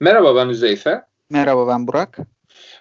[0.00, 1.02] Merhaba ben Üzeyfe.
[1.30, 2.18] Merhaba ben Burak.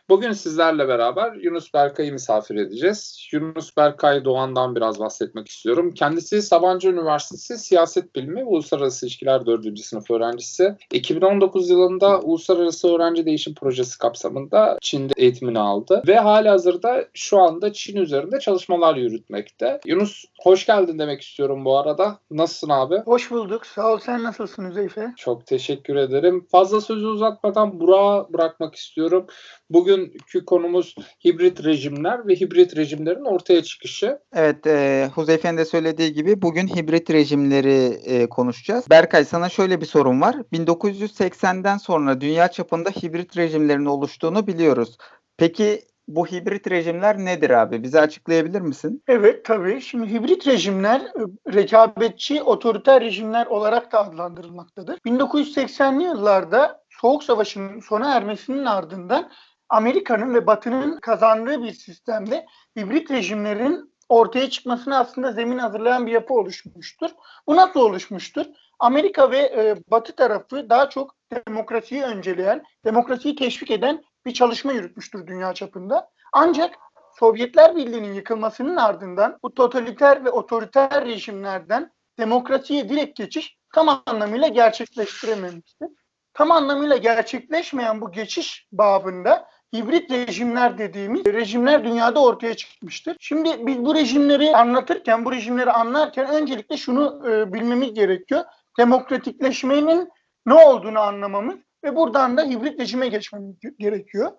[0.10, 3.28] Bugün sizlerle beraber Yunus Berkay'ı misafir edeceğiz.
[3.34, 5.92] Yunus Berkay Doğan'dan biraz bahsetmek istiyorum.
[5.92, 9.80] Kendisi Sabancı Üniversitesi Siyaset Bilimi Uluslararası İlişkiler 4.
[9.80, 10.76] sınıf öğrencisi.
[10.94, 16.04] 2019 yılında Uluslararası Öğrenci Değişim Projesi kapsamında Çin'de eğitimini aldı.
[16.08, 19.80] Ve hali hazırda şu anda Çin üzerinde çalışmalar yürütmekte.
[19.86, 22.20] Yunus hoş geldin demek istiyorum bu arada.
[22.32, 22.98] Nasılsın abi?
[22.98, 23.66] Hoş bulduk.
[23.66, 24.00] Sağ ol.
[24.00, 25.14] Sen nasılsın Üzeyfe?
[25.18, 26.48] Çok teşekkür ederim.
[26.52, 29.28] Fazla sözü uzatmadan Burak'a bırakmak istiyorum.
[29.70, 34.20] Bugünkü konumuz hibrit rejimler ve hibrit rejimlerin ortaya çıkışı.
[34.34, 38.90] Evet, e, Huzeyfe'nin de söylediği gibi bugün hibrit rejimleri e, konuşacağız.
[38.90, 40.36] Berkay sana şöyle bir sorun var.
[40.54, 44.98] 1980'den sonra dünya çapında hibrit rejimlerin oluştuğunu biliyoruz.
[45.38, 47.84] Peki bu hibrit rejimler nedir abi?
[47.84, 49.04] Bize açıklayabilir misin?
[49.08, 49.82] Evet tabii.
[49.82, 54.98] Şimdi hibrit rejimler e, rekabetçi otoriter rejimler olarak da adlandırılmaktadır.
[54.98, 59.32] 1980'li yıllarda Soğuk Savaş'ın sona ermesinin ardından
[59.70, 62.46] Amerika'nın ve Batı'nın kazandığı bir sistemde
[62.78, 67.10] hibrit rejimlerin ortaya çıkmasına aslında zemin hazırlayan bir yapı oluşmuştur.
[67.48, 68.46] Bu nasıl oluşmuştur?
[68.80, 71.16] Amerika ve e, Batı tarafı daha çok
[71.48, 76.10] demokrasiyi önceleyen, demokrasiyi teşvik eden bir çalışma yürütmüştür dünya çapında.
[76.34, 76.76] Ancak
[77.20, 85.90] Sovyetler Birliği'nin yıkılmasının ardından bu totaliter ve otoriter rejimlerden demokrasiye direkt geçiş tam anlamıyla gerçekleştirememiştir.
[86.34, 93.18] Tam anlamıyla gerçekleşmeyen bu geçiş babında hibrit rejimler dediğimiz rejimler dünyada ortaya çıkmıştır.
[93.20, 98.44] Şimdi biz bu rejimleri anlatırken, bu rejimleri anlarken öncelikle şunu e, bilmemiz gerekiyor.
[98.80, 100.10] Demokratikleşmenin
[100.46, 104.32] ne olduğunu anlamamız ve buradan da hibrit rejime geçmemiz gerekiyor.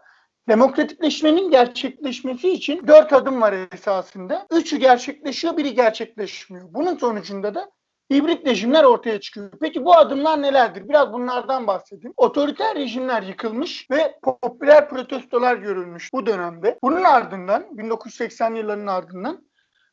[0.48, 4.46] Demokratikleşmenin gerçekleşmesi için dört adım var esasında.
[4.52, 6.74] Üçü gerçekleşiyor, biri gerçekleşmiyor.
[6.74, 7.70] Bunun sonucunda da
[8.12, 9.50] hibrit rejimler ortaya çıkıyor.
[9.60, 10.88] Peki bu adımlar nelerdir?
[10.88, 12.14] Biraz bunlardan bahsedeyim.
[12.16, 16.78] Otoriter rejimler yıkılmış ve popüler protestolar görülmüş bu dönemde.
[16.82, 19.46] Bunun ardından 1980 yılların ardından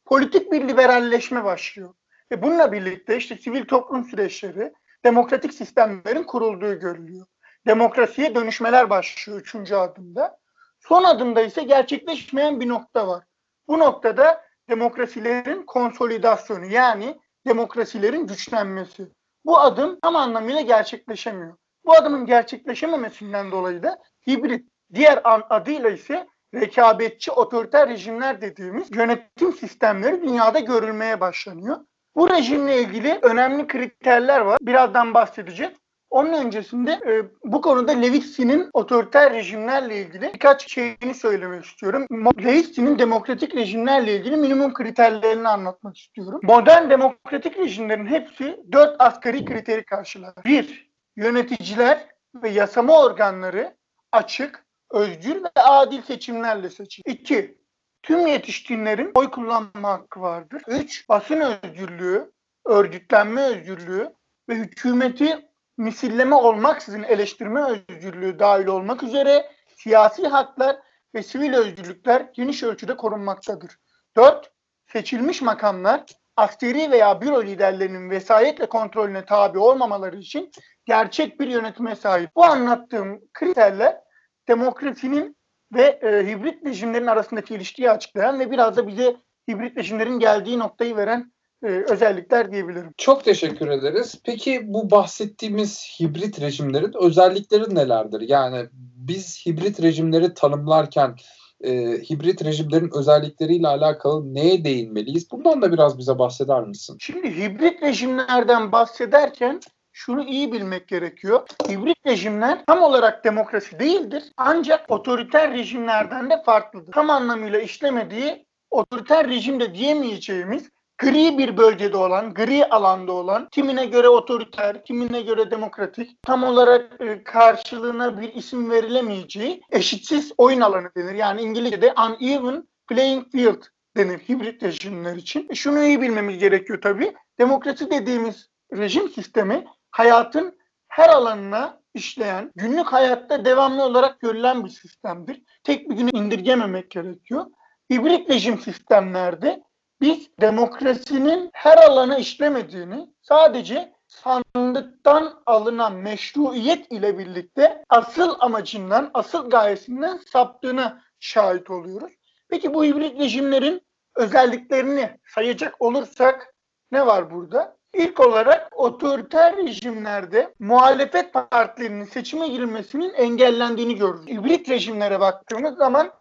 [0.05, 1.93] politik bir liberalleşme başlıyor.
[2.31, 4.73] Ve bununla birlikte işte sivil toplum süreçleri,
[5.05, 7.25] demokratik sistemlerin kurulduğu görülüyor.
[7.67, 10.37] Demokrasiye dönüşmeler başlıyor üçüncü adımda.
[10.79, 13.23] Son adımda ise gerçekleşmeyen bir nokta var.
[13.67, 17.17] Bu noktada demokrasilerin konsolidasyonu yani
[17.47, 19.07] demokrasilerin güçlenmesi.
[19.45, 21.57] Bu adım tam anlamıyla gerçekleşemiyor.
[21.85, 30.21] Bu adımın gerçekleşememesinden dolayı da hibrit, diğer adıyla ise rekabetçi otoriter rejimler dediğimiz yönetim sistemleri
[30.21, 31.77] dünyada görülmeye başlanıyor.
[32.15, 34.57] Bu rejimle ilgili önemli kriterler var.
[34.61, 35.73] Birazdan bahsedeceğiz.
[36.13, 42.07] Onun öncesinde e, bu konuda Levitsin'in otoriter rejimlerle ilgili birkaç şeyini söylemek istiyorum.
[42.43, 46.39] Levitsin'in demokratik rejimlerle ilgili minimum kriterlerini anlatmak istiyorum.
[46.43, 50.33] Modern demokratik rejimlerin hepsi dört asgari kriteri karşılar.
[50.45, 53.75] Bir, yöneticiler ve yasama organları
[54.11, 57.13] açık, özgür ve adil seçimlerle seçilir.
[57.13, 57.57] İki,
[58.03, 60.61] tüm yetişkinlerin oy kullanma hakkı vardır.
[60.67, 62.31] Üç, basın özgürlüğü,
[62.65, 64.13] örgütlenme özgürlüğü
[64.49, 70.77] ve hükümeti misilleme olmaksızın eleştirme özgürlüğü dahil olmak üzere siyasi haklar
[71.15, 73.77] ve sivil özgürlükler geniş ölçüde korunmaktadır.
[74.15, 74.51] 4.
[74.87, 76.03] Seçilmiş makamlar
[76.37, 80.51] askeri veya büro liderlerinin vesayetle kontrolüne tabi olmamaları için
[80.85, 82.29] gerçek bir yönetime sahip.
[82.35, 84.01] Bu anlattığım kriterler
[84.47, 85.37] demokrasinin
[85.73, 89.15] ve e, hibrit rejimlerin arasındaki ilişkiyi açıklayan ve biraz da bize
[89.49, 91.32] hibrit rejimlerin geldiği noktayı veren
[91.63, 92.93] e, özellikler diyebilirim.
[92.97, 94.15] Çok teşekkür ederiz.
[94.25, 98.21] Peki bu bahsettiğimiz hibrit rejimlerin özellikleri nelerdir?
[98.21, 98.65] Yani
[98.95, 101.15] biz hibrit rejimleri tanımlarken
[101.63, 101.71] e,
[102.09, 105.31] hibrit rejimlerin özellikleriyle alakalı neye değinmeliyiz?
[105.31, 106.97] Bundan da biraz bize bahseder misin?
[106.99, 109.59] Şimdi hibrit rejimlerden bahsederken
[109.91, 111.47] şunu iyi bilmek gerekiyor.
[111.69, 114.23] Hibrit rejimler tam olarak demokrasi değildir.
[114.37, 116.91] Ancak otoriter rejimlerden de farklıdır.
[116.91, 124.09] Tam anlamıyla işlemediği otoriter rejimde diyemeyeceğimiz gri bir bölgede olan, gri alanda olan, kimine göre
[124.09, 131.13] otoriter, kimine göre demokratik, tam olarak e, karşılığına bir isim verilemeyeceği eşitsiz oyun alanı denir.
[131.13, 133.63] Yani İngilizce'de uneven playing field
[133.97, 135.47] denir hibrit rejimler için.
[135.49, 137.13] E şunu iyi bilmemiz gerekiyor tabii.
[137.39, 140.57] Demokrasi dediğimiz rejim sistemi hayatın
[140.87, 145.41] her alanına işleyen, günlük hayatta devamlı olarak görülen bir sistemdir.
[145.63, 147.45] Tek bir güne indirgememek gerekiyor.
[147.91, 149.63] Hibrit rejim sistemlerde
[150.03, 160.19] biz demokrasinin her alana işlemediğini sadece sandıktan alınan meşruiyet ile birlikte asıl amacından, asıl gayesinden
[160.31, 162.11] saptığına şahit oluyoruz.
[162.49, 163.81] Peki bu hibrit rejimlerin
[164.15, 166.53] özelliklerini sayacak olursak
[166.91, 167.77] ne var burada?
[167.93, 174.27] İlk olarak otoriter rejimlerde muhalefet partilerinin seçime girilmesinin engellendiğini görürüz.
[174.27, 176.11] Hibrit rejimlere baktığımız zaman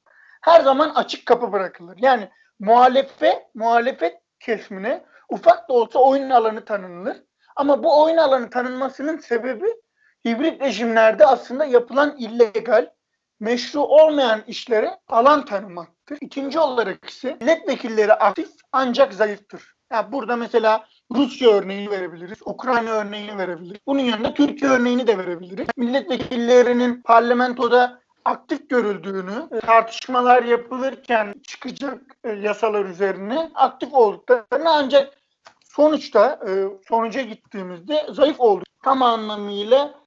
[0.40, 1.96] her zaman açık kapı bırakılır.
[2.00, 2.28] Yani
[2.62, 7.16] muhalefet, muhalefet kesimine ufak da olsa oyun alanı tanınır.
[7.56, 9.66] Ama bu oyun alanı tanınmasının sebebi
[10.26, 12.90] hibrit rejimlerde aslında yapılan illegal,
[13.40, 16.18] meşru olmayan işlere alan tanımaktır.
[16.20, 19.74] İkinci olarak ise milletvekilleri aktif ancak zayıftır.
[19.92, 23.80] Yani burada mesela Rusya örneğini verebiliriz, Ukrayna örneğini verebiliriz.
[23.86, 25.66] Bunun yanında Türkiye örneğini de verebiliriz.
[25.76, 35.18] Milletvekillerinin parlamentoda aktif görüldüğünü, tartışmalar yapılırken çıkacak e, yasalar üzerine aktif olduklarını ancak
[35.64, 36.50] sonuçta e,
[36.88, 38.64] sonuca gittiğimizde zayıf oldu.
[38.84, 40.01] Tam anlamıyla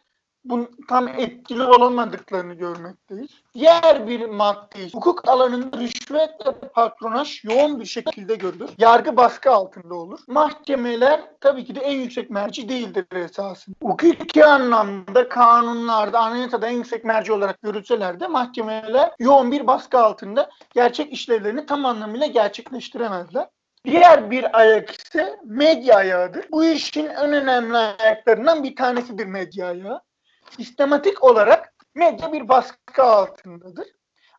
[0.46, 3.30] bu tam etkili olamadıklarını görmekteyiz.
[3.54, 8.70] Diğer bir madde hukuk alanında rüşvet ve patronaj yoğun bir şekilde görülür.
[8.78, 10.20] Yargı baskı altında olur.
[10.28, 13.76] Mahkemeler tabii ki de en yüksek merci değildir esasında.
[13.84, 20.50] Hukuki anlamda kanunlarda, anayasada en yüksek merci olarak görülseler de mahkemeler yoğun bir baskı altında
[20.74, 23.48] gerçek işlevlerini tam anlamıyla gerçekleştiremezler.
[23.86, 26.46] Diğer bir ayak ise medya ayağıdır.
[26.52, 30.02] Bu işin en önemli ayaklarından bir tanesidir medya ayağı
[30.50, 33.88] sistematik olarak medya bir baskı altındadır.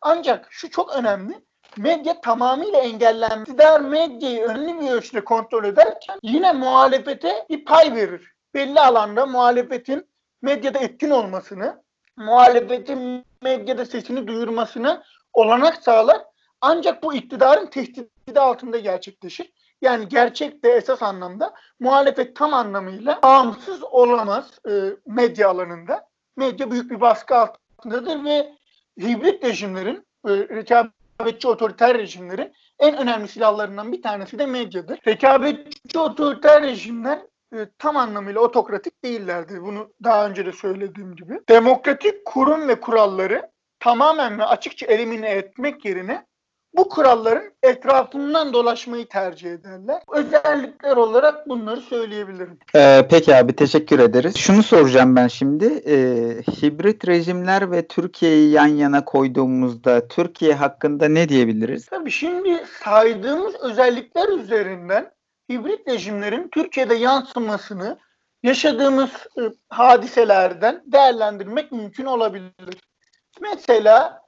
[0.01, 1.41] Ancak şu çok önemli.
[1.77, 3.49] Medya tamamıyla engellenmiş.
[3.49, 8.31] İktidar medyayı önemli bir ölçüde kontrol ederken yine muhalefete bir pay verir.
[8.53, 10.09] Belli alanda muhalefetin
[10.41, 11.83] medyada etkin olmasını,
[12.17, 16.21] muhalefetin medyada sesini duyurmasını olanak sağlar.
[16.61, 19.53] Ancak bu iktidarın tehdidi altında gerçekleşir.
[19.81, 24.71] Yani gerçekte esas anlamda muhalefet tam anlamıyla bağımsız olamaz e,
[25.05, 26.07] medya alanında.
[26.37, 28.53] Medya büyük bir baskı altındadır ve
[29.01, 34.99] hibrit rejimlerin, e, rekabetçi otoriter rejimlerin en önemli silahlarından bir tanesi de medyadır.
[35.07, 37.19] Rekabetçi otoriter rejimler
[37.53, 39.61] e, tam anlamıyla otokratik değillerdir.
[39.61, 41.39] Bunu daha önce de söylediğim gibi.
[41.49, 46.25] Demokratik kurum ve kuralları tamamen ve açıkça elimine etmek yerine
[46.77, 50.01] bu kuralların etrafından dolaşmayı tercih ederler.
[50.11, 52.59] Özellikler olarak bunları söyleyebilirim.
[52.75, 54.37] Ee, peki abi teşekkür ederiz.
[54.37, 55.65] Şunu soracağım ben şimdi.
[55.65, 55.95] Ee,
[56.61, 61.85] hibrit rejimler ve Türkiye'yi yan yana koyduğumuzda Türkiye hakkında ne diyebiliriz?
[61.85, 65.11] Tabii şimdi saydığımız özellikler üzerinden
[65.51, 67.97] hibrit rejimlerin Türkiye'de yansımasını
[68.43, 72.77] yaşadığımız e, hadiselerden değerlendirmek mümkün olabilir.
[73.41, 74.26] Mesela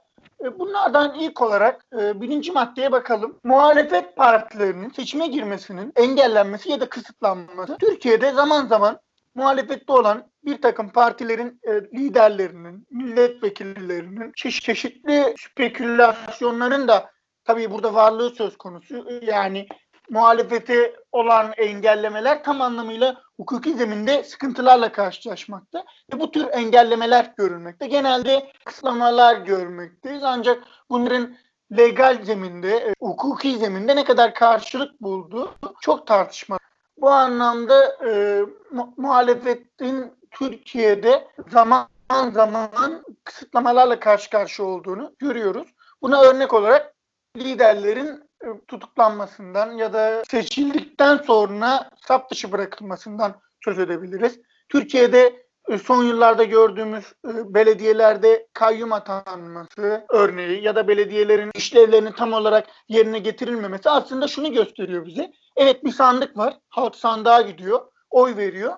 [0.58, 3.38] bunlardan ilk olarak e, birinci maddeye bakalım.
[3.44, 7.76] Muhalefet partilerinin seçime girmesinin engellenmesi ya da kısıtlanması.
[7.78, 9.00] Türkiye'de zaman zaman
[9.34, 17.10] muhalefette olan bir takım partilerin e, liderlerinin, milletvekillerinin çeşitli spekülasyonların da
[17.44, 19.20] tabii burada varlığı söz konusu.
[19.22, 19.66] Yani
[20.10, 25.84] muhalefete olan engellemeler tam anlamıyla hukuki zeminde sıkıntılarla karşılaşmakta.
[26.14, 27.86] Ve bu tür engellemeler görülmekte.
[27.86, 30.22] Genelde kısıtlamalar görmekteyiz.
[30.24, 31.36] Ancak bunların
[31.76, 36.58] legal zeminde, e, hukuki zeminde ne kadar karşılık bulduğu çok tartışma.
[36.96, 38.40] Bu anlamda e,
[38.70, 41.88] mu- muhalefetin Türkiye'de zaman
[42.32, 45.68] zaman kısıtlamalarla karşı karşıya olduğunu görüyoruz.
[46.02, 46.94] Buna örnek olarak
[47.36, 48.29] liderlerin
[48.68, 53.34] tutuklanmasından ya da seçildikten sonra sap dışı bırakılmasından
[53.64, 54.40] söz edebiliriz.
[54.68, 62.32] Türkiye'de e, son yıllarda gördüğümüz e, belediyelerde kayyum atanması örneği ya da belediyelerin işlevlerinin tam
[62.32, 65.32] olarak yerine getirilmemesi aslında şunu gösteriyor bize.
[65.56, 66.58] Evet bir sandık var.
[66.68, 67.80] Halk sandığa gidiyor.
[68.10, 68.72] Oy veriyor.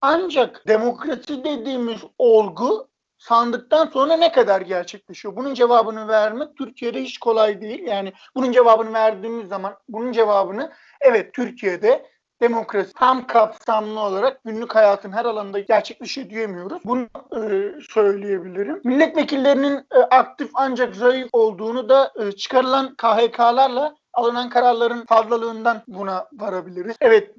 [0.00, 2.88] Ancak demokrasi dediğimiz olgu
[3.22, 5.36] sandıktan sonra ne kadar gerçekleşiyor?
[5.36, 7.86] Bunun cevabını vermek Türkiye'de hiç kolay değil.
[7.86, 12.06] Yani bunun cevabını verdiğimiz zaman bunun cevabını evet Türkiye'de
[12.40, 16.82] demokrasi tam kapsamlı olarak günlük hayatın her alanında gerçekleşiyor diyemiyoruz.
[16.84, 18.80] Bunu e, söyleyebilirim.
[18.84, 26.96] Milletvekillerinin e, aktif ancak zayıf olduğunu da e, çıkarılan KHK'larla alınan kararların fazlalığından buna varabiliriz.
[27.00, 27.34] Evet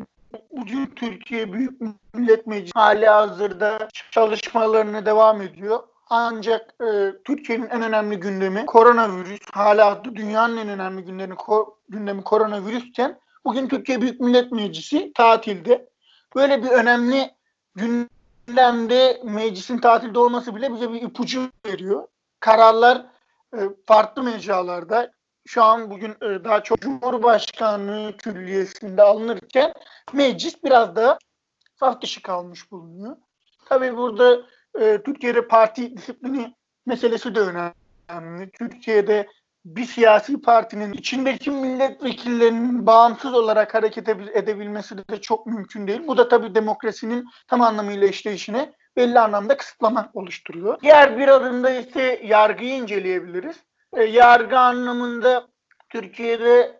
[0.51, 1.81] bugün Türkiye Büyük
[2.13, 5.79] Millet Meclisi hali hazırda çalışmalarına devam ediyor.
[6.09, 9.39] Ancak e, Türkiye'nin en önemli gündemi koronavirüs.
[9.51, 15.89] Hala dünyanın en önemli gündemi, ko- gündemi koronavirüsken bugün Türkiye Büyük Millet Meclisi tatilde.
[16.35, 17.31] Böyle bir önemli
[17.75, 22.07] gündemde meclisin tatilde olması bile bize bir ipucu veriyor.
[22.39, 23.05] Kararlar
[23.53, 25.11] e, farklı mecralarda
[25.45, 29.73] şu an bugün e, daha çok Cumhurbaşkanlığı külliyesinde alınırken
[30.13, 31.17] meclis biraz daha
[31.79, 33.15] saf dışı kalmış bulunuyor.
[33.65, 34.41] Tabii burada
[34.79, 38.51] e, Türkiye'de parti disiplini meselesi de önemli.
[38.51, 39.27] Türkiye'de
[39.65, 46.01] bir siyasi partinin içindeki milletvekillerinin bağımsız olarak hareket edebilmesi de çok mümkün değil.
[46.07, 50.79] Bu da tabii demokrasinin tam anlamıyla işleyişine belli anlamda kısıtlama oluşturuyor.
[50.81, 53.55] Diğer bir adımda ise yargıyı inceleyebiliriz.
[53.93, 55.47] E, yargı anlamında
[55.89, 56.79] Türkiye'de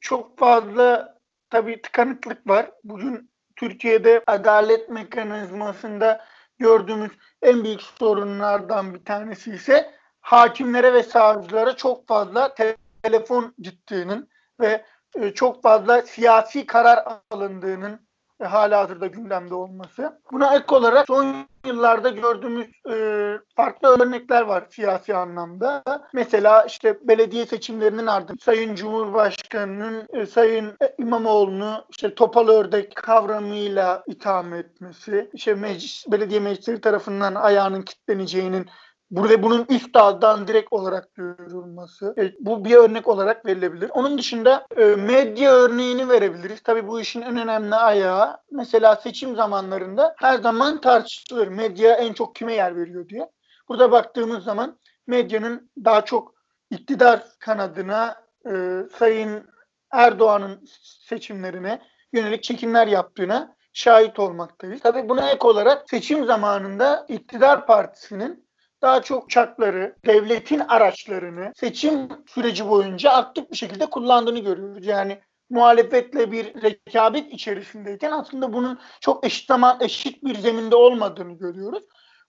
[0.00, 1.18] çok fazla
[1.50, 2.70] tabii tıkanıklık var.
[2.84, 6.24] Bugün Türkiye'de adalet mekanizmasında
[6.58, 14.28] gördüğümüz en büyük sorunlardan bir tanesi ise hakimlere ve savcılara çok fazla te- telefon gittiğinin
[14.60, 14.84] ve
[15.14, 18.00] e, çok fazla siyasi karar alındığının
[18.44, 20.20] e, hala hazırda gündemde olması.
[20.32, 25.82] Buna ek olarak son yıllarda gördüğümüz e, farklı örnekler var siyasi anlamda.
[26.12, 34.54] Mesela işte belediye seçimlerinin ardından Sayın Cumhurbaşkanı'nın e, Sayın İmamoğlu'nu işte topal ördek kavramıyla itham
[34.54, 38.66] etmesi, işte meclis, belediye meclisleri tarafından ayağının kilitleneceğinin
[39.16, 42.14] Burada bunun üst daldan direkt olarak duyurulması.
[42.18, 43.90] E, bu bir örnek olarak verilebilir.
[43.94, 46.60] Onun dışında e, medya örneğini verebiliriz.
[46.62, 51.48] Tabii bu işin en önemli ayağı mesela seçim zamanlarında her zaman tartışılır.
[51.48, 53.30] Medya en çok kime yer veriyor diye.
[53.68, 56.34] Burada baktığımız zaman medyanın daha çok
[56.70, 58.16] iktidar kanadına
[58.46, 59.46] e, Sayın
[59.90, 60.64] Erdoğan'ın
[61.08, 64.80] seçimlerine yönelik çekimler yaptığına şahit olmaktayız.
[64.80, 68.43] Tabii buna ek olarak seçim zamanında iktidar partisinin
[68.84, 74.86] daha çok uçakları, devletin araçlarını seçim süreci boyunca aktif bir şekilde kullandığını görüyoruz.
[74.86, 81.82] Yani muhalefetle bir rekabet içerisindeyken aslında bunun çok eşit zaman eşit bir zeminde olmadığını görüyoruz.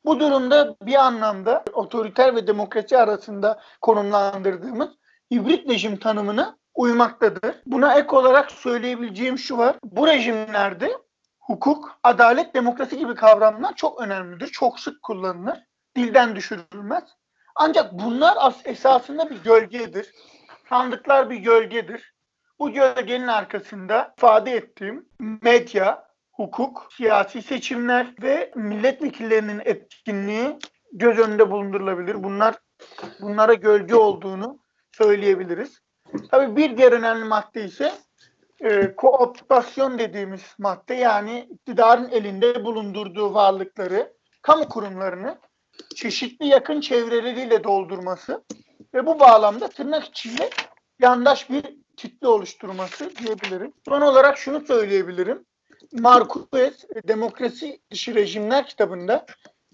[0.06, 4.90] Bu durumda bir anlamda otoriter ve demokrasi arasında konumlandırdığımız
[5.34, 7.56] hibrit rejim tanımına uymaktadır.
[7.66, 9.76] Buna ek olarak söyleyebileceğim şu var.
[9.84, 10.92] Bu rejimlerde
[11.40, 14.48] hukuk, adalet, demokrasi gibi kavramlar çok önemlidir.
[14.48, 15.60] Çok sık kullanılır
[15.96, 17.04] dilden düşürülmez.
[17.56, 20.12] Ancak bunlar esasında bir gölgedir.
[20.70, 22.16] Sandıklar bir gölgedir.
[22.60, 30.60] Bu gölgenin arkasında ifade ettiğim medya, hukuk, siyasi seçimler ve milletvekillerinin etkinliği
[30.94, 32.24] göz önünde bulundurulabilir.
[32.24, 32.56] Bunlar
[33.22, 34.60] bunlara gölge olduğunu
[34.92, 35.80] söyleyebiliriz.
[36.32, 37.92] Tabii bir diğer önemli madde ise
[38.60, 45.38] e, kooptasyon dediğimiz madde yani iktidarın elinde bulundurduğu varlıkları, kamu kurumlarını
[45.96, 48.44] çeşitli yakın çevreleriyle doldurması
[48.94, 50.50] ve bu bağlamda tırnak içinde
[51.00, 51.63] yandaş bir
[51.98, 53.74] kitle oluşturması diyebilirim.
[53.86, 55.46] Son olarak şunu söyleyebilirim.
[55.94, 59.25] Marquez Demokrasi Dışı Rejimler kitabında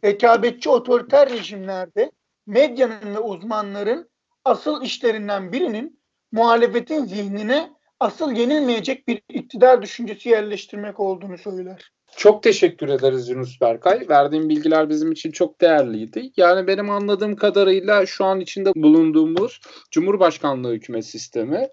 [0.04, 2.12] rekabetçi otoriter rejimlerde
[2.48, 4.10] medyanın ve uzmanların
[4.46, 11.92] asıl işlerinden birinin muhalefetin zihnine asıl yenilmeyecek bir iktidar düşüncesi yerleştirmek olduğunu söyler.
[12.18, 14.06] Çok teşekkür ederiz Yunus Berkay.
[14.10, 16.32] Verdiğin bilgiler bizim için çok değerliydi.
[16.38, 19.60] Yani benim anladığım kadarıyla şu an içinde bulunduğumuz
[19.92, 21.68] Cumhurbaşkanlığı hükümet sistemi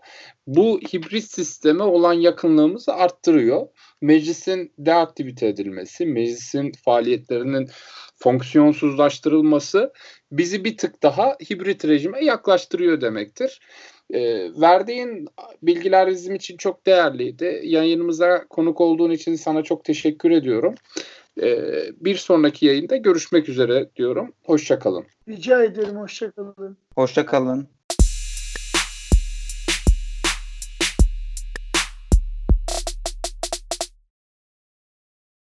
[0.46, 3.66] bu hibrit sisteme olan yakınlığımızı arttırıyor.
[4.00, 7.68] Meclisin deaktivite edilmesi, meclisin faaliyetlerinin
[8.18, 9.92] fonksiyonsuzlaştırılması
[10.32, 13.60] bizi bir tık daha hibrit rejime yaklaştırıyor demektir.
[14.10, 14.20] E,
[14.60, 15.28] verdiğin
[15.62, 17.60] bilgiler bizim için çok değerliydi.
[17.64, 20.74] Yayınımıza konuk olduğun için sana çok teşekkür ediyorum.
[21.42, 21.56] E,
[22.00, 24.32] bir sonraki yayında görüşmek üzere diyorum.
[24.44, 25.06] Hoşçakalın.
[25.28, 26.76] Rica ederim hoşçakalın.
[26.94, 27.68] Hoşçakalın.